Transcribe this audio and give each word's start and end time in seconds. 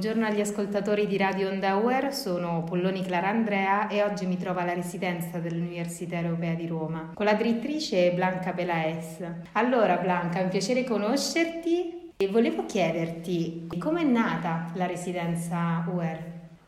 Buongiorno 0.00 0.28
agli 0.28 0.40
ascoltatori 0.40 1.06
di 1.06 1.18
Radio 1.18 1.50
Onda 1.50 1.76
Hour, 1.76 2.14
sono 2.14 2.64
Polloni 2.64 3.02
Clara 3.02 3.28
Andrea 3.28 3.86
e 3.88 4.02
oggi 4.02 4.24
mi 4.24 4.38
trovo 4.38 4.60
alla 4.60 4.72
residenza 4.72 5.38
dell'Università 5.40 6.18
Europea 6.18 6.54
di 6.54 6.66
Roma 6.66 7.10
con 7.12 7.26
la 7.26 7.34
direttrice 7.34 8.10
Blanca 8.14 8.54
Pelaes. 8.54 9.22
Allora 9.52 9.98
Blanca, 9.98 10.38
è 10.38 10.42
un 10.42 10.48
piacere 10.48 10.84
conoscerti 10.84 12.12
e 12.16 12.28
volevo 12.28 12.64
chiederti 12.64 13.66
come 13.78 14.00
è 14.00 14.04
nata 14.04 14.72
la 14.74 14.86
residenza 14.86 15.84
UR? 15.86 16.18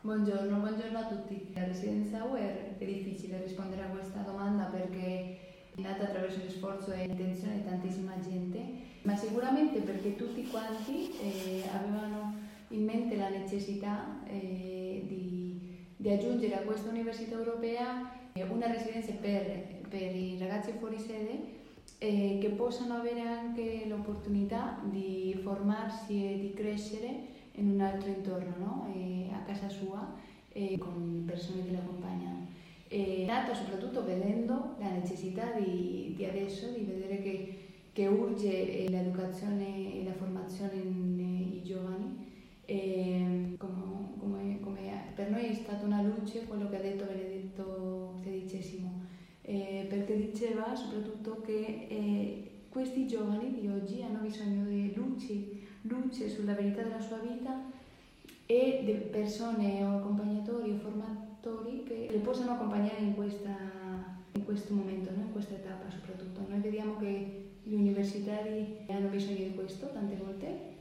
Buongiorno, 0.02 0.58
buongiorno 0.58 0.98
a 0.98 1.06
tutti. 1.06 1.52
La 1.54 1.64
residenza 1.64 2.24
UR 2.24 2.76
è 2.76 2.84
difficile 2.84 3.40
rispondere 3.42 3.84
a 3.84 3.86
questa 3.86 4.20
domanda 4.26 4.64
perché 4.64 5.38
è 5.74 5.80
nata 5.80 6.02
attraverso 6.02 6.38
lo 6.44 6.50
sforzo 6.50 6.92
e 6.92 7.06
l'intenzione 7.06 7.62
di 7.62 7.64
tantissima 7.64 8.12
gente, 8.22 8.62
ma 9.04 9.16
sicuramente 9.16 9.78
perché 9.78 10.16
tutti 10.16 10.46
quanti 10.48 11.10
eh, 11.18 11.62
avevano 11.74 12.50
in 12.72 12.84
mente 12.84 13.16
la 13.16 13.28
necessità 13.28 14.20
eh, 14.26 15.04
di, 15.06 15.78
di, 15.96 16.10
aggiungere 16.10 16.54
a 16.54 16.62
questa 16.62 16.90
università 16.90 17.36
europea 17.36 18.10
eh, 18.32 18.42
una 18.44 18.66
residenza 18.66 19.12
per, 19.20 19.80
per 19.88 20.14
i 20.14 20.36
ragazzi 20.38 20.72
fuori 20.78 20.98
sede 20.98 21.60
eh, 21.98 22.38
che 22.40 22.48
possano 22.50 22.94
avere 22.94 23.20
anche 23.20 23.84
l'opportunità 23.86 24.80
di 24.84 25.38
formarsi 25.42 26.32
e 26.32 26.38
di 26.40 26.52
crescere 26.54 27.30
in 27.52 27.70
un 27.70 27.80
altro 27.80 28.08
intorno, 28.08 28.54
no? 28.58 28.86
a 29.32 29.38
casa 29.44 29.68
sua, 29.68 30.14
con 30.78 31.24
persone 31.26 31.64
che 31.64 31.72
la 31.72 31.78
accompagnano. 31.78 32.46
È 32.88 33.24
nata 33.26 33.54
soprattutto 33.54 34.04
vedendo 34.04 34.74
la 34.78 34.90
necessità 34.90 35.52
di, 35.52 36.14
di 36.16 36.24
adesso, 36.24 36.70
di 36.70 36.84
vedere 36.84 37.20
che, 37.20 37.58
che 37.92 38.06
urge 38.06 38.86
l'educazione 38.88 39.94
e 39.94 40.04
la 40.04 40.12
formazione 40.12 40.82
nei 40.82 41.62
giovani 41.62 42.21
e 42.64 43.54
come, 43.58 44.12
come, 44.18 44.60
come 44.60 44.82
per 45.14 45.30
noi 45.30 45.46
è 45.46 45.54
stata 45.54 45.84
una 45.84 46.02
luce 46.02 46.44
quello 46.46 46.68
che 46.68 46.76
ha 46.76 46.80
detto 46.80 47.04
Benedetto 47.04 48.20
XVI, 48.22 48.88
eh, 49.42 49.86
perché 49.88 50.16
diceva 50.16 50.74
soprattutto 50.74 51.40
che 51.44 51.86
eh, 51.88 52.50
questi 52.68 53.06
giovani 53.06 53.60
di 53.60 53.68
oggi 53.68 54.02
hanno 54.02 54.20
bisogno 54.20 54.64
di 54.64 54.94
luci, 54.94 55.60
luce 55.82 56.28
sulla 56.28 56.54
verità 56.54 56.82
della 56.82 57.00
sua 57.00 57.18
vita 57.18 57.70
e 58.46 58.82
di 58.84 58.92
persone 59.10 59.84
o 59.84 59.98
accompagnatori 59.98 60.70
o 60.70 60.76
formatori 60.76 61.82
che 61.84 62.08
le 62.10 62.18
possano 62.18 62.52
accompagnare 62.52 63.00
in, 63.00 63.14
questa, 63.14 63.54
in 64.32 64.44
questo 64.44 64.72
momento, 64.72 65.10
no? 65.14 65.22
in 65.22 65.32
questa 65.32 65.54
tappa 65.56 65.90
soprattutto. 65.90 66.40
Noi 66.48 66.60
vediamo 66.60 66.96
che 66.96 67.50
gli 67.62 67.74
universitari 67.74 68.78
hanno 68.88 69.08
bisogno 69.08 69.44
di 69.44 69.54
questo 69.54 69.90
tante 69.92 70.16
volte 70.16 70.71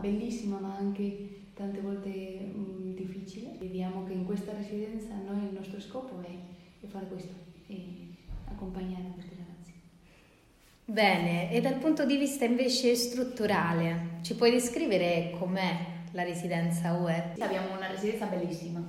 bellissima 0.00 0.58
ma 0.58 0.76
anche 0.76 1.38
tante 1.54 1.80
volte 1.80 2.08
mh, 2.08 2.94
difficile. 2.94 3.50
Vediamo 3.58 4.04
che 4.04 4.14
in 4.14 4.24
questa 4.24 4.52
residenza 4.52 5.14
noi 5.26 5.44
il 5.44 5.52
nostro 5.52 5.80
scopo 5.80 6.20
è, 6.22 6.84
è 6.84 6.88
fare 6.88 7.06
questo, 7.06 7.34
è 7.66 7.74
accompagnare 8.46 9.10
questi 9.14 9.34
ragazzi. 9.36 9.72
Bene, 10.86 11.52
e 11.52 11.60
dal 11.60 11.76
punto 11.76 12.04
di 12.04 12.16
vista 12.16 12.44
invece 12.44 12.94
strutturale, 12.96 14.18
ci 14.22 14.34
puoi 14.34 14.50
descrivere 14.50 15.34
com'è 15.38 15.86
la 16.12 16.22
residenza 16.22 16.94
UE? 16.94 17.34
Abbiamo 17.38 17.76
una 17.76 17.86
residenza 17.86 18.26
bellissima, 18.26 18.82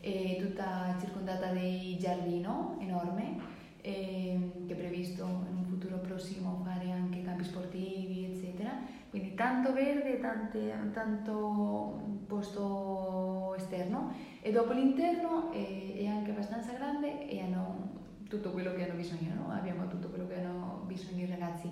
è 0.00 0.36
tutta 0.38 0.96
circondata 1.00 1.52
di 1.52 1.96
giardino 1.98 2.76
enorme, 2.80 3.54
che 3.80 4.36
è 4.66 4.74
previsto 4.74 5.22
in 5.22 5.58
un 5.58 5.64
futuro 5.64 5.98
prossimo 5.98 6.60
fare 6.64 6.90
anche 6.90 7.22
campi 7.22 7.44
sportivi, 7.44 8.32
eccetera 8.32 9.04
quindi 9.16 9.34
tanto 9.34 9.72
verde, 9.72 10.20
tante, 10.20 10.90
tanto 10.92 12.18
posto 12.26 13.54
esterno 13.56 14.12
e 14.42 14.52
dopo 14.52 14.74
l'interno 14.74 15.50
è, 15.52 15.94
è, 15.96 16.06
anche 16.06 16.32
abbastanza 16.32 16.72
grande 16.74 17.26
e 17.26 17.40
hanno 17.40 17.94
tutto 18.28 18.50
quello 18.50 18.74
che 18.74 18.84
hanno 18.84 18.96
bisogno, 18.96 19.32
no? 19.34 19.50
abbiamo 19.50 19.88
tutto 19.88 20.08
quello 20.08 20.26
che 20.26 20.34
hanno 20.34 20.82
bisogno 20.84 21.24
i 21.24 21.28
ragazzi. 21.28 21.70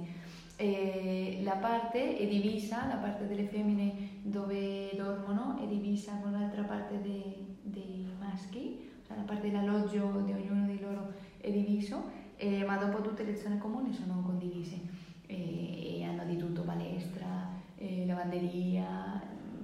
E 0.57 1.41
la 1.43 1.57
parte 1.57 2.17
è 2.17 2.27
divisa, 2.27 2.87
la 2.87 2.95
parte 2.95 3.27
delle 3.27 3.45
femmine 3.45 4.21
dove 4.23 4.93
dormono 4.95 5.59
è 5.63 5.67
divisa 5.67 6.13
con 6.23 6.33
l'altra 6.33 6.63
parte 6.63 6.99
dei, 7.03 7.59
dei 7.61 8.09
maschi, 8.19 8.91
cioè 9.07 9.19
la 9.19 9.25
parte 9.25 9.51
dell'alloggio 9.51 10.23
di 10.25 10.33
ognuno 10.33 10.65
di 10.65 10.81
loro 10.81 11.13
è 11.37 11.51
diviso, 11.51 12.23
eh, 12.37 12.65
ma 12.65 12.79
dopo 12.79 13.03
tutte 13.03 13.23
le 13.23 13.37
zone 13.37 13.59
comuni 13.59 13.93
sono 13.93 14.23
condivise 14.25 15.13
e, 15.27 16.01
e 16.01 16.05
hanno 16.05 16.25
di 16.25 16.37
tutto, 16.37 16.63
palestra, 16.63 17.49
eh, 17.77 18.05
lavanderia, 18.07 19.23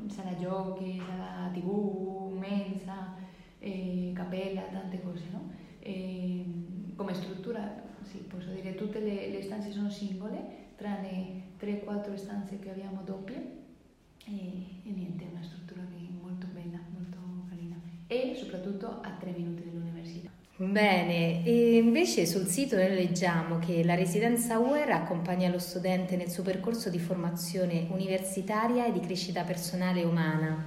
sala 0.08 0.36
giochi, 0.36 1.00
sala 1.04 1.50
tv, 1.52 2.32
mensa, 2.38 3.14
eh, 3.58 4.12
cappella, 4.14 4.62
tante 4.62 5.00
cose, 5.00 5.24
no? 5.30 5.50
E, 5.80 6.44
come 6.96 7.14
struttura, 7.14 7.82
sì, 8.02 8.18
posso 8.18 8.50
dire, 8.50 8.74
tutte 8.74 9.00
le, 9.00 9.30
le 9.30 9.42
stanze 9.42 9.70
sono 9.70 9.90
singole, 9.90 10.68
tranne 10.76 11.52
3-4 11.60 12.14
stanze 12.14 12.58
che 12.58 12.70
abbiamo 12.70 13.02
doppie 13.04 13.58
e, 14.26 14.80
e 14.84 14.90
niente, 14.90 15.24
è 15.24 15.30
una 15.30 15.42
struttura 15.42 15.82
molto 16.20 16.46
bella, 16.52 16.78
molto 16.92 17.18
carina 17.48 17.76
e 18.06 18.34
soprattutto 18.36 19.00
a 19.00 19.10
3 19.10 19.30
minuti 19.32 19.62
dell'università. 19.64 20.29
Bene, 20.62 21.42
e 21.42 21.76
invece 21.76 22.26
sul 22.26 22.46
sito 22.46 22.76
noi 22.76 22.90
leggiamo 22.90 23.58
che 23.58 23.82
la 23.82 23.94
residenza 23.94 24.58
UER 24.58 24.90
accompagna 24.90 25.48
lo 25.48 25.58
studente 25.58 26.16
nel 26.16 26.28
suo 26.28 26.42
percorso 26.42 26.90
di 26.90 26.98
formazione 26.98 27.86
universitaria 27.88 28.84
e 28.84 28.92
di 28.92 29.00
crescita 29.00 29.42
personale 29.42 30.02
e 30.02 30.04
umana. 30.04 30.62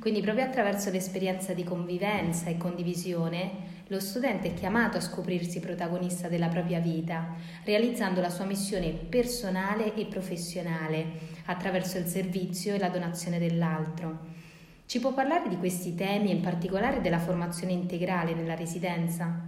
Quindi 0.00 0.22
proprio 0.22 0.46
attraverso 0.46 0.90
l'esperienza 0.90 1.52
di 1.52 1.62
convivenza 1.62 2.48
e 2.48 2.56
condivisione 2.56 3.82
lo 3.88 4.00
studente 4.00 4.48
è 4.48 4.54
chiamato 4.54 4.96
a 4.96 5.02
scoprirsi 5.02 5.60
protagonista 5.60 6.28
della 6.28 6.48
propria 6.48 6.80
vita, 6.80 7.34
realizzando 7.64 8.22
la 8.22 8.30
sua 8.30 8.46
missione 8.46 8.92
personale 8.92 9.94
e 9.94 10.06
professionale 10.06 11.04
attraverso 11.44 11.98
il 11.98 12.06
servizio 12.06 12.72
e 12.72 12.78
la 12.78 12.88
donazione 12.88 13.38
dell'altro. 13.38 14.43
Ci 14.86 15.00
può 15.00 15.12
parlare 15.12 15.48
di 15.48 15.56
questi 15.56 15.94
temi 15.94 16.30
e 16.30 16.34
in 16.34 16.42
particolare 16.42 17.00
della 17.00 17.18
formazione 17.18 17.72
integrale 17.72 18.34
nella 18.34 18.54
residenza? 18.54 19.40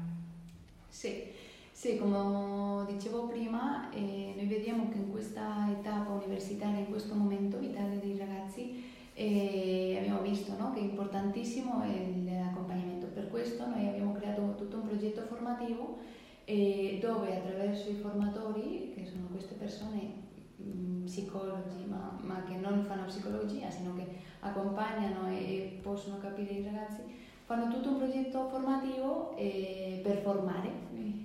Sì, 0.88 1.24
sì 1.70 1.98
come 1.98 2.84
dicevo 2.90 3.26
prima, 3.26 3.90
eh, 3.90 4.32
noi 4.34 4.46
vediamo 4.46 4.88
che 4.88 4.96
in 4.96 5.10
questa 5.10 5.68
etapa 5.70 6.12
universitaria, 6.12 6.78
in 6.78 6.88
questo 6.88 7.14
momento 7.14 7.58
vitale 7.58 8.00
dei 8.00 8.16
ragazzi, 8.16 8.82
eh, 9.12 9.98
abbiamo 9.98 10.22
visto 10.22 10.56
no, 10.58 10.72
che 10.72 10.80
è 10.80 10.84
importantissimo 10.84 11.84
l'accompagnamento. 12.24 13.06
Per 13.08 13.28
questo 13.28 13.66
noi 13.66 13.86
abbiamo 13.86 14.12
creato 14.12 14.54
tutto 14.56 14.78
un 14.78 14.88
progetto 14.88 15.20
formativo 15.20 15.98
eh, 16.44 16.98
dove 17.00 17.36
attraverso 17.36 17.90
i 17.90 17.94
formatori, 17.94 18.94
che 18.96 19.04
sono 19.04 19.26
queste 19.30 19.54
persone 19.54 20.24
Mm, 20.62 21.04
psicologi, 21.04 21.84
ma, 21.86 22.18
ma, 22.22 22.42
che 22.44 22.56
non 22.56 22.82
fanno 22.82 23.04
psicologia, 23.04 23.70
sino 23.70 23.94
che 23.94 24.06
accompagnano 24.48 25.28
e, 25.28 25.34
e, 25.34 25.78
possono 25.82 26.18
capire 26.18 26.52
i 26.52 26.64
ragazzi, 26.64 27.02
fanno 27.44 27.72
tutto 27.72 27.90
un 27.90 27.98
progetto 27.98 28.48
formativo 28.48 29.36
eh, 29.36 30.00
per 30.02 30.18
formare 30.18 30.70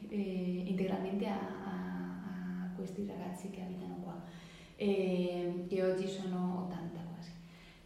eh, 0.09 0.63
integralmente 0.65 1.25
a, 1.27 1.33
a, 1.33 2.63
a, 2.63 2.69
questi 2.75 3.05
ragazzi 3.05 3.49
che 3.49 3.61
abitano 3.61 3.95
qua, 4.03 4.21
eh, 4.75 5.65
che 5.67 5.83
oggi 5.83 6.07
sono 6.07 6.65
80 6.67 6.99
quasi. 7.13 7.31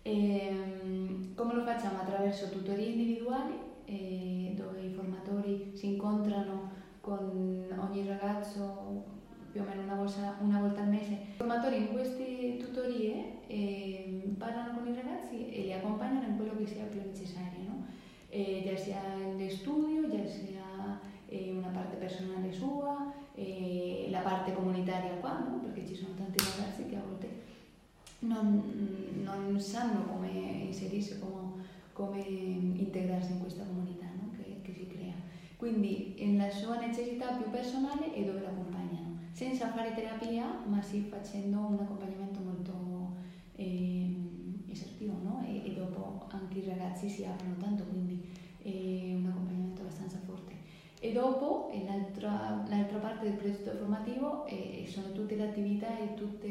Ehm, 0.01 1.33
come 1.35 1.53
lo 1.53 1.63
facciamo? 1.63 1.99
Attraverso 1.99 2.49
tutorie 2.49 2.87
individuali, 2.87 3.57
eh, 3.85 4.53
dove 4.55 4.81
i 4.81 4.93
formatori 4.93 5.71
si 5.73 5.93
incontrano 5.93 6.71
con 7.01 7.65
ogni 7.77 8.07
ragazzo 8.07 9.14
più 9.55 9.63
o 9.63 9.67
meno 9.69 9.83
una 9.83 9.95
volta, 9.95 10.35
una 10.41 10.59
volta 10.59 10.81
al 10.81 10.89
mese. 10.89 11.13
I 11.13 11.37
formatori 11.37 11.77
in 11.77 11.93
queste 11.93 12.57
tutorie 12.57 13.47
eh, 13.47 14.21
parlano 14.37 14.77
con 14.77 14.85
i 14.85 14.93
ragazzi 14.93 15.49
e 15.49 15.61
li 15.61 15.71
accompagnano 15.71 16.27
in 16.27 16.35
quello 16.35 16.57
che 16.57 16.67
sia 16.67 16.83
più 16.83 16.99
necessario, 16.99 17.63
no? 17.65 17.85
eh, 18.27 18.63
già 18.67 18.75
sia 18.75 18.99
in 19.15 19.49
studio, 19.49 20.09
già 20.09 20.27
sia 20.27 20.99
eh, 21.29 21.53
una 21.55 21.69
parte 21.69 21.95
personale 21.95 22.51
sua, 22.51 23.13
eh, 23.33 24.07
la 24.09 24.19
parte 24.19 24.51
comunitaria 24.51 25.13
qua, 25.21 25.39
no? 25.39 25.61
perché 25.63 25.87
ci 25.87 25.95
sono 25.95 26.15
tanti 26.17 26.43
ragazzi 26.43 26.85
che 26.87 26.97
a 26.97 27.01
volte 27.07 27.29
non, 28.19 28.61
non 29.23 29.57
sanno 29.57 30.03
come 30.03 30.31
inserirsi, 30.65 31.17
come, 31.17 31.63
come 31.93 32.19
integrarsi 32.19 33.31
in 33.31 33.39
questa 33.39 33.63
comunità 33.63 34.07
no? 34.19 34.31
che, 34.35 34.57
che 34.63 34.73
si 34.73 34.85
crea. 34.85 35.13
Quindi 35.55 36.35
la 36.35 36.49
sua 36.49 36.77
necessità 36.77 37.27
più 37.37 37.49
personale 37.49 38.13
è 38.13 38.21
dove 38.21 38.41
l'accompagnano 38.41 38.74
senza 39.35 39.67
fare 39.67 39.93
terapia, 39.93 40.63
ma 40.65 40.81
sì 40.81 41.01
facendo 41.09 41.57
un 41.57 41.77
accompagnamento 41.77 42.39
molto 42.39 43.15
eh, 43.57 44.15
esaustivo, 44.71 45.17
no? 45.21 45.43
e, 45.45 45.69
e, 45.69 45.73
dopo 45.73 46.25
anche 46.29 46.59
i 46.59 46.65
ragazzi 46.65 47.09
si 47.09 47.25
aprono 47.25 47.57
tanto, 47.57 47.83
quindi 47.83 48.31
è 48.61 49.13
un 49.13 49.25
accompagnamento 49.27 49.81
abbastanza 49.81 50.19
forte. 50.25 50.53
E 51.01 51.11
dopo 51.11 51.69
l'altra, 51.85 52.63
l'altra 52.65 52.97
parte 52.99 53.25
del 53.25 53.33
progetto 53.33 53.71
formativo 53.71 54.45
eh, 54.45 54.85
sono 54.87 55.11
tutte 55.11 55.35
le 55.35 55.49
attività 55.49 55.99
e 55.99 56.13
tutte 56.13 56.47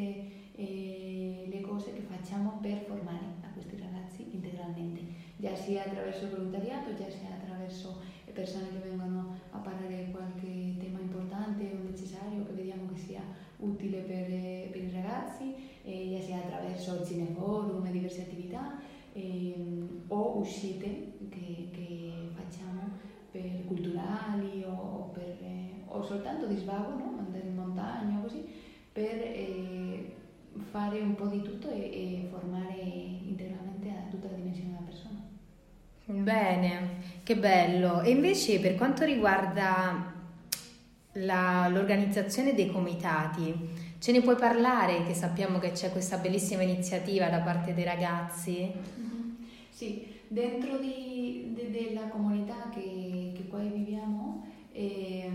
eh, 0.55 1.49
le 1.51 1.61
cose 1.63 1.95
che 1.95 2.03
facciamo 2.03 2.59
per 2.61 2.85
formare 2.87 3.25
a 3.41 3.49
questi 3.55 3.79
ragazzi 3.79 4.27
integralmente, 4.31 5.01
già 5.39 5.57
sia 5.57 5.85
attraverso 5.85 6.25
il 6.25 6.33
volontariato, 6.33 6.95
già 6.95 7.09
sia 7.09 7.31
attraverso 7.31 8.13
persone 8.35 8.69
che 8.69 8.89
vengono 8.89 9.37
a 9.51 9.59
parlare 9.59 10.05
di 10.05 10.11
qualche 10.11 10.75
tema 10.79 10.99
importante 10.99 11.71
o 11.73 11.89
necessario 11.89 12.45
che 12.45 12.53
vediamo 12.53 12.93
che 12.93 12.99
sia 12.99 13.23
utile 13.59 14.01
per, 14.01 14.27
per 14.71 14.83
i 14.83 14.91
ragazzi, 14.93 15.55
eh, 15.85 16.11
già 16.11 16.25
sia 16.25 16.37
attraverso 16.39 16.97
il 16.97 17.07
cineforum 17.07 17.87
e 17.87 17.91
diverse 17.93 18.23
attività 19.15 19.21
eh, 19.21 19.55
o 20.09 20.39
uscite 20.39 21.13
che, 21.31 21.69
che, 21.73 22.13
facciamo 22.35 22.91
per 23.31 23.65
culturali 23.67 24.65
o, 24.67 25.11
per, 25.13 25.37
eh, 25.41 25.83
o 25.87 26.03
soltanto 26.03 26.47
di 26.47 26.57
svago, 26.57 26.91
no? 26.91 27.15
andare 27.19 27.47
in 27.47 27.55
montagna 27.55 28.21
così, 28.21 28.45
per 28.93 29.21
eh, 29.21 30.15
fare 30.71 31.01
un 31.01 31.15
po' 31.15 31.27
di 31.27 31.43
tutto 31.43 31.71
e, 31.71 31.79
e 31.79 32.29
formare 32.31 32.81
integralmente 32.81 33.93
tutta 34.11 34.29
la 34.31 34.37
dimensione 34.37 34.71
della 34.71 34.85
persona. 34.85 35.23
Bene, 36.07 36.89
che 37.23 37.37
bello. 37.37 38.03
E 38.03 38.11
invece 38.11 38.61
per 38.61 38.75
quanto 38.75 39.05
riguarda 39.05 40.13
la, 41.13 41.69
l'organizzazione 41.69 42.55
dei 42.55 42.71
comitati, 42.71 43.84
ce 44.05 44.13
ne 44.13 44.21
puoi 44.21 44.37
parlare 44.37 45.07
che 45.07 45.15
sappiamo 45.15 45.59
che 45.59 45.73
c'è 45.73 45.91
questa 45.91 46.19
bellissima 46.19 46.61
iniziativa 46.61 47.31
da 47.31 47.39
parte 47.39 47.73
dei 47.73 47.85
ragazzi? 47.85 48.71
Mm-hmm. 48.71 49.31
Sì, 49.71 50.07
dentro 50.29 50.77
di, 50.77 51.53
de, 51.55 51.71
della 51.71 52.09
comunità 52.09 52.69
che, 52.71 53.33
che 53.35 53.47
qua 53.49 53.61
viviamo 53.61 54.47
eh, 54.73 55.31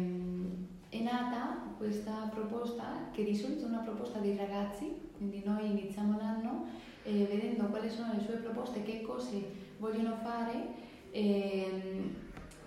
è 0.88 1.00
nata 1.01 1.63
questa 1.80 2.30
proposta 2.31 3.10
che 3.12 3.24
di 3.24 3.36
solito 3.36 3.66
è 3.66 3.69
una 3.69 3.80
proposta 3.80 4.19
dei 4.19 4.38
ragazzi, 4.38 5.10
quindi 5.18 5.42
noi 5.44 5.71
iniziamo 5.71 6.19
l'anno 6.19 6.68
eh, 7.01 7.25
vedendo 7.25 7.63
quali 7.69 7.89
sono 7.89 8.13
le 8.13 8.21
sue 8.21 8.36
proposte, 8.36 8.83
che 8.83 9.01
cose 9.01 9.51
vogliono 9.80 10.16
fare 10.21 10.54
ehm, 11.10 12.16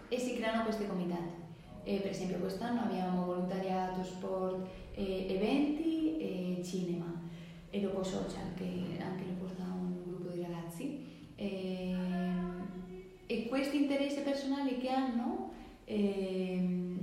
e 0.09 0.19
si 0.19 0.35
creano 0.35 0.65
questi 0.65 0.85
comitati. 0.85 1.41
Eh, 1.85 1.99
per 1.99 2.11
esempio 2.11 2.39
quest'anno 2.39 2.83
abbiamo 2.83 3.25
volontariato, 3.25 4.03
sport, 4.05 4.67
eh, 4.67 4.82
eventi 4.95 6.19
e 6.19 6.63
cinema 6.63 7.21
e 7.71 7.81
dopo 7.81 8.03
social 8.03 8.55
che 8.55 8.99
anche 9.01 9.25
lo 9.25 9.35
porta 9.39 9.63
un 9.63 10.03
gruppo 10.05 10.29
di 10.29 10.43
ragazzi. 10.43 11.05
Eh, 11.37 11.95
e 13.27 13.47
questi 13.49 13.83
interessi 13.83 14.21
personali 14.21 14.79
che 14.79 14.89
hanno 14.89 15.53
ehm, 15.85 16.99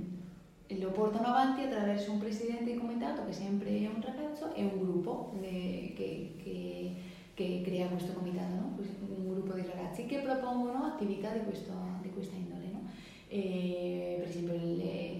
lo 0.68 0.90
portano 0.92 1.26
avanti 1.26 1.62
attraverso 1.62 2.12
un 2.12 2.18
presidente 2.18 2.72
di 2.72 2.78
comitato 2.78 3.26
che 3.26 3.32
sempre 3.32 3.70
è 3.70 3.86
un 3.86 4.00
ragazzo 4.00 4.54
e 4.54 4.62
un 4.62 4.78
gruppo 4.78 5.34
che, 5.40 5.92
che 5.96 6.94
che 7.40 7.62
crea 7.64 7.86
questo 7.86 8.12
comitato, 8.12 8.54
no? 8.54 8.76
un 9.16 9.32
gruppo 9.32 9.54
di 9.54 9.62
ragazzi 9.62 10.04
che 10.04 10.18
propongono 10.18 10.84
attività 10.84 11.30
di, 11.30 11.40
questo, 11.44 11.72
di 12.02 12.10
questa 12.10 12.36
indole. 12.36 12.66
No? 12.70 12.90
E, 13.28 14.16
per 14.18 14.28
esempio 14.28 14.54
le, 14.56 15.19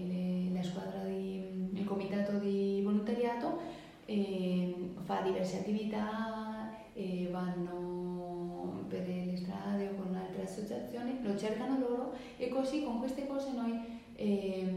volontariato 3.41 3.59
eh, 4.05 4.91
fa 5.05 5.21
diverse 5.21 5.59
attività, 5.59 6.69
eh, 6.93 7.29
vanno 7.31 8.85
per 8.87 9.07
le 9.07 9.35
strade 9.35 9.89
o 9.89 10.01
con 10.01 10.15
altre 10.15 10.43
associazioni, 10.43 11.23
lo 11.23 11.37
cercano 11.37 11.79
loro 11.79 12.13
e 12.37 12.49
così 12.49 12.83
con 12.83 12.99
queste 12.99 13.25
cose 13.25 13.51
noi 13.53 13.99
eh, 14.15 14.67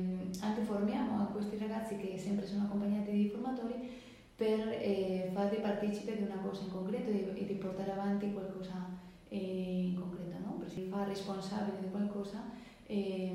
anche 0.41 0.63
formiamo 0.63 1.23
a 1.23 1.27
questi 1.27 1.59
ragazzi 1.59 1.97
che 1.97 2.17
sempre 2.17 2.47
sono 2.47 2.65
accompagnati 2.65 3.11
di 3.11 3.29
formatori 3.29 3.91
per 4.37 4.69
eh, 4.69 5.31
farli 5.33 5.61
partecipe 5.61 6.17
di 6.17 6.23
una 6.23 6.39
cosa 6.39 6.63
in 6.63 6.71
concreto 6.71 7.11
e 7.11 7.45
di 7.45 7.55
portare 7.55 7.93
avanti 7.93 8.33
qualcosa 8.33 9.03
in 9.29 9.97
concreto, 9.99 10.37
no? 10.45 10.59
per 10.59 10.71
far 10.71 11.09
responsabili 11.09 11.79
di 11.81 11.91
qualcosa 11.91 12.53
e, 12.87 13.33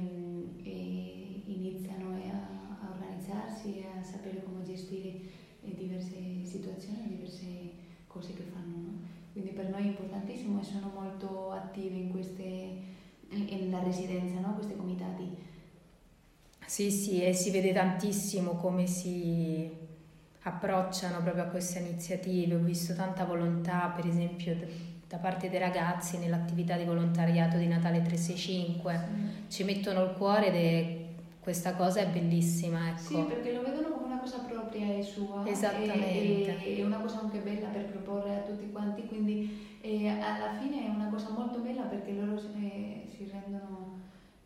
e 0.64 1.42
iniziano 1.46 2.16
a, 2.16 2.86
a, 2.86 2.92
organizzarsi 2.92 3.80
e 3.80 3.86
a 4.00 4.04
sapere 4.04 4.42
come 4.44 4.64
gestire 4.64 5.20
diverse 5.62 6.44
situazioni, 6.44 7.08
diverse 7.08 7.46
cose 8.08 8.34
che 8.34 8.44
fanno. 8.44 8.78
No? 8.78 9.00
Quindi 9.32 9.52
per 9.52 9.70
noi 9.70 9.89
è 9.89 9.89
importantissimo 10.02 10.60
e 10.60 10.64
sono 10.64 10.92
molto 10.94 11.52
attivi 11.52 12.02
in 12.02 12.12
queste 12.12 12.98
nella 13.30 13.84
residenza, 13.84 14.40
no? 14.40 14.56
questi 14.56 14.76
comitati. 14.76 15.48
Sì, 16.66 16.92
sì, 16.92 17.24
e 17.24 17.34
si 17.34 17.52
vede 17.52 17.74
tantissimo 17.74 18.52
come 18.52 18.88
si 18.88 19.70
approcciano 20.44 21.22
proprio 21.22 21.44
a 21.44 21.48
queste 21.48 21.80
iniziative. 21.80 22.56
Ho 22.56 22.60
visto 22.60 22.94
tanta 22.96 23.26
volontà, 23.26 23.92
per 23.96 24.06
esempio, 24.06 24.56
da 25.08 25.18
parte 25.18 25.50
dei 25.50 25.60
ragazzi 25.60 26.18
nell'attività 26.18 26.78
di 26.78 26.86
volontariato 26.86 27.58
di 27.58 27.68
Natale 27.68 28.02
365. 28.02 29.08
Mm. 29.10 29.28
Ci 29.48 29.64
mettono 29.64 30.04
il 30.04 30.12
cuore 30.12 30.48
ed 30.48 30.56
è, 30.56 30.98
questa 31.40 31.74
cosa 31.74 32.02
è 32.02 32.08
bellissima. 32.08 32.90
Ecco. 32.90 33.00
Sì, 33.00 33.24
perché 33.28 33.54
lo 33.54 33.64
vedono 33.64 33.99
una 34.20 34.30
cosa 34.30 34.40
propria 34.40 34.98
e 34.98 35.02
sua. 35.02 35.44
Esattamente. 35.46 36.58
È 36.58 36.84
una 36.84 36.98
cosa 36.98 37.20
anche 37.22 37.40
bella 37.40 37.68
per 37.68 37.86
proporre 37.86 38.36
a 38.36 38.40
tutti 38.40 38.70
quanti, 38.72 39.06
quindi 39.06 39.78
eh, 39.82 40.10
alla 40.10 40.58
fine 40.60 40.86
è 40.86 40.90
una 40.90 41.08
cosa 41.08 41.30
molto 41.30 41.60
bella 41.60 41.84
perché 41.84 42.12
loro 42.12 42.38
eh, 42.60 43.08
si 43.16 43.30
rendono... 43.32 43.98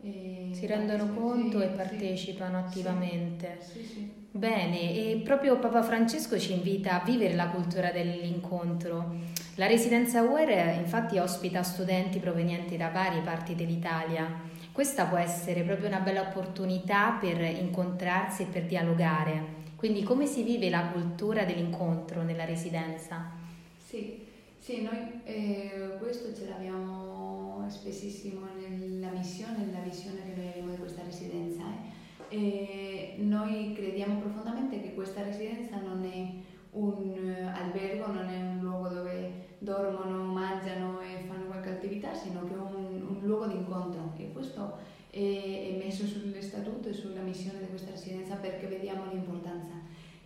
Eh, 0.05 0.49
si 0.51 0.65
rendono 0.65 1.13
conto 1.13 1.59
sì, 1.59 1.65
e 1.65 1.67
partecipano 1.69 2.59
sì, 2.59 2.65
attivamente. 2.65 3.57
Sì. 3.61 4.11
Bene, 4.31 4.93
e 4.93 5.21
proprio 5.23 5.57
Papa 5.57 5.81
Francesco 5.81 6.37
ci 6.37 6.53
invita 6.53 7.01
a 7.01 7.05
vivere 7.05 7.35
la 7.35 7.47
cultura 7.47 7.89
dell'incontro. 7.91 9.15
La 9.55 9.67
residenza 9.67 10.21
UER 10.23 10.77
infatti 10.77 11.19
ospita 11.19 11.63
studenti 11.63 12.19
provenienti 12.19 12.75
da 12.75 12.89
varie 12.89 13.21
parti 13.21 13.55
dell'Italia. 13.55 14.27
Questa 14.73 15.05
può 15.05 15.17
essere 15.17 15.61
proprio 15.61 15.87
una 15.87 15.99
bella 15.99 16.21
opportunità 16.21 17.17
per 17.21 17.39
incontrarsi 17.39 18.41
e 18.41 18.45
per 18.47 18.63
dialogare. 18.63 19.61
Quindi 19.83 20.03
come 20.03 20.25
si 20.25 20.43
vive 20.43 20.69
la 20.69 20.91
cultura 20.93 21.43
dell'incontro 21.43 22.23
nella 22.23 22.45
residenza? 22.45 23.31
Sì, 23.75 24.25
sì 24.57 24.81
noi 24.81 25.19
eh, 25.25 25.97
questo 25.99 26.33
ce 26.33 26.47
l'abbiamo 26.47 27.65
spessissimo 27.67 28.45
nella 28.57 29.09
missione, 29.09 29.65
nella 29.65 29.83
visione 29.83 30.21
che 30.23 30.39
noi 30.39 30.47
abbiamo 30.47 30.71
di 30.71 30.77
questa 30.77 31.03
residenza. 31.03 31.63
Eh 31.63 32.01
e 32.33 33.15
noi 33.17 33.73
crediamo 33.75 34.19
profondamente 34.19 34.81
che 34.81 34.95
questa 34.95 35.21
residenza 35.21 35.77
non 35.81 36.03
è 36.03 36.31
un 36.71 37.13
eh, 37.15 37.43
albergo, 37.43 38.07
non 38.07 38.27
è 38.27 38.37
un 38.37 38.59
luogo 38.61 38.87
dove 38.87 39.55
dormono, 39.59 40.23
mangiano 40.23 40.99
e 41.01 41.25
fanno 41.27 41.45
qualche 41.45 41.69
attività, 41.69 42.13
sino 42.13 42.43
che 42.45 42.53
è 42.53 42.57
un, 42.57 43.05
un 43.07 43.19
luogo 43.21 43.47
di 43.47 43.57
incontro 43.57 44.13
e 44.17 44.31
questo 44.31 44.77
è, 45.11 45.77
messo 45.77 46.07
sullo 46.07 46.41
statuto 46.41 46.89
e 46.89 46.93
sulla 46.93 47.21
missione 47.21 47.59
di 47.59 47.67
questa 47.67 47.91
residenza 47.91 48.35
perché 48.35 48.65
vediamo 48.65 49.11
l'importanza. 49.11 49.72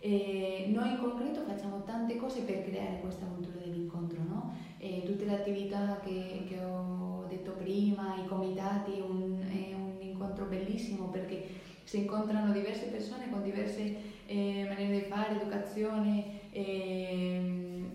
E 0.00 0.66
noi 0.68 0.90
in 0.90 0.98
concreto 0.98 1.42
facciamo 1.42 1.82
tante 1.84 2.16
cose 2.16 2.42
per 2.42 2.64
creare 2.64 3.00
questa 3.00 3.26
cultura 3.26 3.58
dell'incontro, 3.58 4.22
no? 4.22 4.54
tutte 5.04 5.24
le 5.24 5.34
attività 5.34 6.00
che, 6.04 6.44
che, 6.46 6.60
ho 6.60 7.24
detto 7.28 7.52
prima, 7.52 8.16
i 8.22 8.26
comitati, 8.26 9.00
un, 9.00 9.40
è 9.40 9.74
un 9.74 9.96
incontro 10.00 10.44
bellissimo 10.44 11.08
perché 11.08 11.46
si 11.82 11.98
incontrano 11.98 12.52
diverse 12.52 12.86
persone 12.86 13.30
con 13.30 13.42
diverse 13.42 13.96
eh, 14.26 14.66
maniere 14.68 15.00
di 15.00 15.04
fare, 15.06 15.36
educazione, 15.36 16.50
eh, 16.52 17.40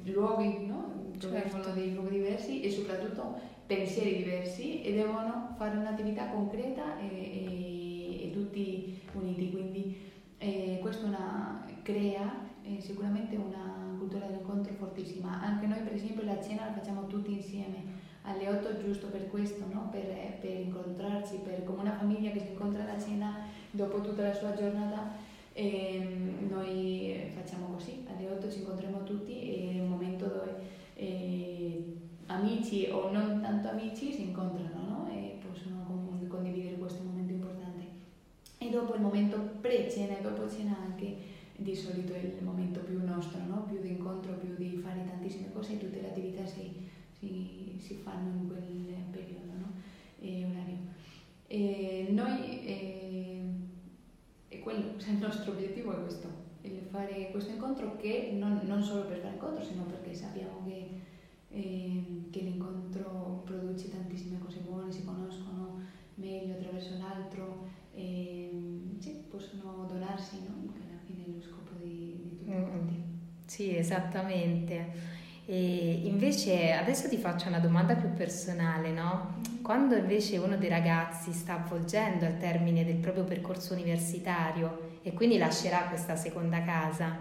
luoghi, 0.05 0.65
no? 0.65 1.11
certo. 1.19 1.71
dei 1.71 1.93
luoghi 1.93 2.17
diversi 2.17 2.61
e 2.61 2.69
soprattutto 2.69 3.51
pensieri 3.65 4.17
diversi 4.17 4.81
e 4.81 4.93
devono 4.93 5.53
fare 5.57 5.77
un'attività 5.77 6.27
concreta 6.27 6.99
e, 6.99 7.05
e, 7.05 8.25
e 8.25 8.31
tutti 8.31 8.99
uniti. 9.13 9.51
Quindi 9.51 9.97
eh, 10.37 10.79
questo 10.81 11.05
una, 11.05 11.65
crea 11.83 12.49
eh, 12.63 12.81
sicuramente 12.81 13.35
una 13.35 13.95
cultura 13.97 14.25
dell'incontro 14.25 14.73
fortissima. 14.73 15.41
Anche 15.41 15.67
noi 15.67 15.79
per 15.81 15.93
esempio 15.93 16.23
la 16.23 16.41
cena 16.41 16.65
la 16.65 16.73
facciamo 16.73 17.07
tutti 17.07 17.33
insieme 17.33 18.01
alle 18.23 18.49
8 18.49 18.81
giusto 18.81 19.07
per 19.07 19.29
questo, 19.29 19.65
no? 19.71 19.89
per, 19.91 20.05
per, 20.39 20.59
incontrarci, 20.59 21.39
per, 21.43 21.63
come 21.63 21.81
una 21.81 21.97
famiglia 21.97 22.31
che 22.31 22.39
si 22.39 22.49
incontra 22.51 22.83
alla 22.83 22.99
cena 22.99 23.45
dopo 23.69 24.01
tutta 24.01 24.23
la 24.23 24.33
sua 24.33 24.53
giornata. 24.53 25.31
Ehm, 25.55 26.47
noi 26.49 27.31
facciamo 27.35 27.67
così, 27.67 28.05
alle 28.09 28.27
8 28.27 28.51
ci 28.51 28.59
incontriamo 28.59 29.03
tutti 29.03 29.33
e 29.33 29.75
è 29.77 29.79
un 29.81 29.89
momento 29.89 30.25
dove 30.25 30.55
eh, 30.95 31.97
amici 32.27 32.87
o 32.89 33.11
non 33.11 33.41
tanto 33.41 33.67
amici 33.67 34.11
si 34.11 34.23
incontrano 34.23 34.79
no? 34.87 35.09
e 35.11 35.37
possono 35.45 36.19
condividere 36.27 36.77
questo 36.77 37.03
momento 37.03 37.33
importante. 37.33 37.85
E 38.57 38.69
dopo 38.69 38.95
il 38.95 39.01
momento 39.01 39.37
pre-cena 39.59 40.17
e 40.17 40.21
dopo 40.21 40.49
cena 40.49 40.75
anche 40.83 41.31
di 41.57 41.75
solito 41.75 42.13
è 42.13 42.19
il 42.19 42.43
momento 42.43 42.79
più 42.81 43.03
nostro, 43.03 43.39
no? 43.47 43.63
più 43.63 43.79
di 43.81 43.89
incontro, 43.89 44.33
più 44.33 44.55
di 44.55 44.77
fare 44.77 45.03
tantissime 45.05 45.51
cose 45.51 45.73
e 45.73 45.77
tutte 45.77 46.01
le 46.01 46.09
attività 46.09 46.45
si, 46.45 46.89
si, 47.17 47.75
si 47.79 47.95
fanno 47.95 48.29
in 48.41 48.47
quel 48.47 48.93
periodo 49.11 49.51
no? 49.57 49.73
e 50.19 50.45
orario. 50.45 50.77
E 51.47 52.07
noi, 52.11 52.65
eh, 52.65 53.41
è 54.47 54.59
quello, 54.59 54.97
cioè 54.97 55.11
il 55.11 55.19
nostro 55.19 55.51
obiettivo 55.51 55.91
è 55.93 56.01
questo, 56.01 56.27
il 56.61 56.79
fare 56.89 57.29
questo 57.31 57.51
incontro 57.51 57.97
che 57.97 58.31
non, 58.37 58.61
non, 58.65 58.81
solo 58.81 59.05
per 59.05 59.19
fare 59.19 59.33
incontro, 59.33 59.63
sino 59.63 59.83
perché 59.83 60.13
sappiamo 60.13 60.63
che 60.65 61.01
eh, 61.53 62.23
che 62.31 62.39
l'incontro 62.39 63.43
produce 63.45 63.89
tantissime 63.89 64.39
cose 64.39 64.59
buone, 64.59 64.91
si 64.91 65.05
conoscono 65.05 65.81
meglio 66.15 66.53
attraverso 66.53 66.97
l'altro 66.97 67.67
e 67.93 68.49
sì, 68.97 69.23
possono 69.29 69.85
donarsi, 69.87 70.37
no? 70.47 70.71
che 70.73 70.79
alla 70.79 70.99
fine 71.05 71.25
è 71.25 71.29
lo 71.29 71.41
scopo 71.41 71.75
di, 71.79 72.17
di 72.17 72.37
tutti 72.37 72.49
mm. 72.49 72.63
quanti. 72.63 73.03
Sì, 73.53 73.77
esattamente. 73.77 75.11
E 75.45 76.01
invece 76.05 76.71
adesso 76.71 77.07
ti 77.07 77.17
faccio 77.17 77.49
una 77.49 77.59
domanda 77.59 77.93
più 77.93 78.11
personale, 78.13 78.89
no? 78.89 79.35
Quando 79.61 79.95
invece 79.95 80.39
uno 80.39 80.57
dei 80.57 80.69
ragazzi 80.69 81.31
sta 81.33 81.61
avvolgendo 81.61 82.25
al 82.25 82.39
termine 82.39 82.83
del 82.83 82.95
proprio 82.95 83.25
percorso 83.25 83.73
universitario 83.73 84.97
e 85.03 85.13
quindi 85.13 85.37
lascerà 85.37 85.81
questa 85.87 86.15
seconda 86.15 86.63
casa, 86.63 87.15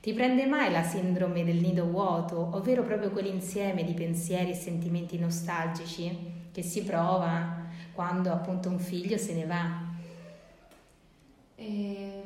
ti 0.00 0.12
prende 0.12 0.46
mai 0.46 0.70
la 0.70 0.84
sindrome 0.84 1.42
del 1.44 1.56
nido 1.56 1.86
vuoto, 1.86 2.50
ovvero 2.52 2.84
proprio 2.84 3.10
quell'insieme 3.10 3.82
di 3.82 3.94
pensieri 3.94 4.50
e 4.50 4.54
sentimenti 4.54 5.18
nostalgici 5.18 6.16
che 6.52 6.62
si 6.62 6.84
prova 6.84 7.62
quando 7.92 8.30
appunto 8.30 8.68
un 8.68 8.78
figlio 8.78 9.18
se 9.18 9.34
ne 9.34 9.44
va? 9.44 9.82
Ehm, 11.56 12.23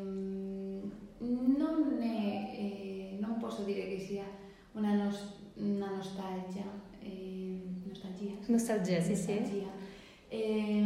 una, 4.78 4.94
nos- 4.94 5.36
una 5.54 5.90
nostalgia. 5.90 6.64
Eh, 7.00 7.60
nostalgia? 7.84 8.34
Nostalgia, 8.46 9.00
sì, 9.00 9.10
nostalgia. 9.10 9.44
sì. 9.44 9.66
Eh, 10.28 10.82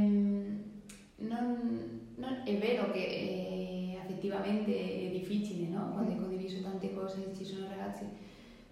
non, 1.16 2.00
non, 2.16 2.42
è 2.44 2.56
vero 2.58 2.90
che 2.90 3.04
eh, 3.04 3.98
effettivamente 4.02 4.72
è 4.72 5.10
difficile, 5.10 5.68
no? 5.68 5.92
Quando 5.92 6.12
hai 6.12 6.18
condiviso 6.18 6.60
tante 6.62 6.92
cose, 6.94 7.30
ci 7.36 7.44
sono 7.44 7.68
ragazzi. 7.68 8.04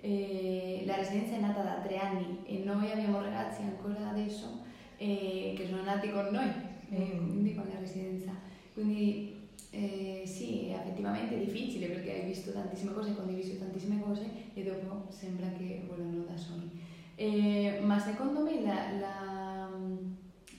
Eh, 0.02 0.82
la 0.86 0.96
residenza 0.96 1.36
è 1.36 1.40
nata 1.40 1.62
da 1.62 1.80
tre 1.82 1.98
anni 1.98 2.38
e 2.44 2.62
noi 2.64 2.90
abbiamo 2.90 3.20
ragazzi 3.20 3.60
ancora 3.60 4.08
adesso 4.08 4.62
eh, 4.96 5.52
che 5.54 5.66
sono 5.66 5.82
nati 5.82 6.10
con 6.10 6.28
noi, 6.30 6.48
mm. 6.92 7.28
quindi 7.28 7.54
con 7.54 7.68
la 7.70 7.78
residenza. 7.78 8.32
Quindi 8.72 9.39
eh, 9.70 10.22
sì, 10.26 10.70
effettivamente 10.70 11.36
è 11.36 11.44
difficile 11.44 11.86
perché 11.86 12.12
hai 12.12 12.26
visto 12.26 12.52
tantissime 12.52 12.92
cose, 12.92 13.10
hai 13.10 13.16
condiviso 13.16 13.56
tantissime 13.56 14.00
cose 14.00 14.28
e 14.52 14.64
dopo 14.64 15.06
sembra 15.10 15.48
che 15.56 15.82
volano 15.86 16.24
da 16.24 16.36
soli. 16.36 16.68
Eh, 17.14 17.78
ma 17.82 17.98
secondo 17.98 18.40
me 18.40 18.62
la, 18.62 18.98
la, 18.98 19.70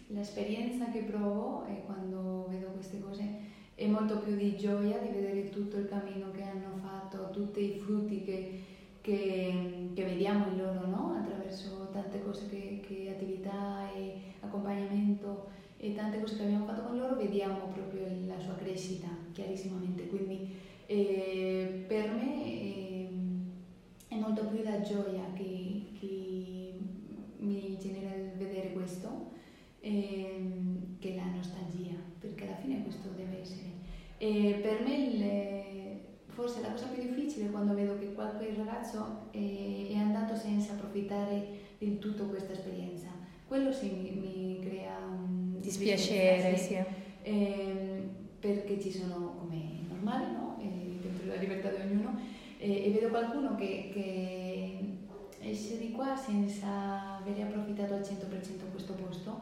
l'esperienza 0.08 0.90
che 0.92 1.00
provo 1.00 1.66
è 1.66 1.82
quando 1.86 2.48
vedo 2.50 2.68
queste 2.68 3.02
cose 3.02 3.50
è 3.76 3.88
molto 3.88 4.20
più 4.20 4.36
di 4.36 4.56
gioia 4.56 5.00
di 5.00 5.10
vedere 5.10 5.50
tutto 5.50 5.78
il 5.78 5.90
cammino 5.90 6.32
che 6.32 6.44
hanno 6.44 6.78
fatto, 6.82 7.32
tutti 7.32 7.60
i 7.60 7.80
frutti 7.80 8.24
che, 8.24 8.62
che, 9.02 9.90
che 9.94 10.04
vediamo 10.04 10.48
in 10.48 10.58
loro 10.58 10.86
no? 10.86 11.16
attraverso 11.20 11.90
tante 11.92 12.24
cose 12.24 12.48
che, 12.48 12.80
che 12.86 13.10
attività 13.10 13.92
e 13.94 14.36
accompagnamento 14.40 15.50
e 15.84 15.96
tante 15.96 16.20
cose 16.20 16.36
che 16.36 16.44
abbiamo 16.44 16.66
fatto 16.66 16.84
con 16.84 16.96
loro 16.96 17.16
vediamo 17.16 17.72
proprio 17.74 18.06
la 18.28 18.38
sua 18.38 18.54
crescita 18.54 19.08
chiarissimamente, 19.32 20.06
quindi 20.06 20.56
dispiacere, 45.72 46.58
sì. 46.58 46.78
Eh, 47.24 48.10
perché 48.40 48.80
ci 48.82 48.92
sono, 48.92 49.36
come 49.40 49.56
è 49.56 49.94
normale, 49.94 50.26
no? 50.32 50.58
eh, 50.60 50.98
dentro 51.00 51.28
la 51.28 51.36
libertà 51.36 51.70
di 51.70 51.82
ognuno, 51.82 52.20
eh, 52.58 52.86
e 52.86 52.92
vedo 52.92 53.10
qualcuno 53.10 53.56
che, 53.56 53.90
che, 53.94 54.80
esce 55.44 55.80
di 55.80 55.92
qua 55.92 56.16
senza 56.16 57.18
aver 57.18 57.42
approfittato 57.42 57.96
al 57.96 58.02
100% 58.02 58.70
questo 58.72 58.94
posto 58.94 59.40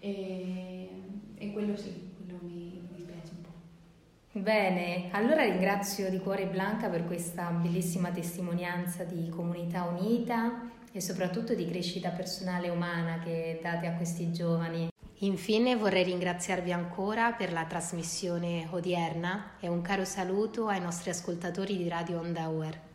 e, 0.00 0.88
e 1.36 1.52
quello 1.52 1.76
sì, 1.76 2.10
quello 2.16 2.38
mi, 2.42 2.80
mi 2.80 2.96
dispiace 2.96 3.32
un 3.36 3.42
po'. 3.42 4.38
Bene, 4.38 5.08
allora 5.12 5.44
ringrazio 5.44 6.08
di 6.08 6.18
cuore 6.18 6.46
Blanca 6.46 6.88
per 6.88 7.04
questa 7.04 7.50
bellissima 7.50 8.10
testimonianza 8.10 9.04
di 9.04 9.28
comunità 9.28 9.84
unita 9.84 10.70
e 10.90 11.00
soprattutto 11.00 11.54
di 11.54 11.66
crescita 11.66 12.10
personale 12.10 12.68
e 12.68 12.70
umana 12.70 13.18
che 13.18 13.58
date 13.62 13.86
a 13.86 13.92
questi 13.92 14.32
giovani. 14.32 14.91
Infine 15.22 15.76
vorrei 15.76 16.02
ringraziarvi 16.02 16.72
ancora 16.72 17.30
per 17.30 17.52
la 17.52 17.64
trasmissione 17.64 18.66
odierna 18.70 19.52
e 19.60 19.68
un 19.68 19.80
caro 19.80 20.04
saluto 20.04 20.66
ai 20.66 20.80
nostri 20.80 21.10
ascoltatori 21.10 21.76
di 21.76 21.88
Radio 21.88 22.18
Onda 22.18 22.48
Hour. 22.48 22.91